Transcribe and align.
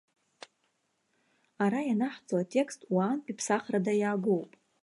Ара 1.63 1.79
ианаҳҵо 1.83 2.35
атекст 2.41 2.81
уаантәи 2.95 3.37
ԥсахрада 3.37 3.93
иаагоуп. 3.97 4.51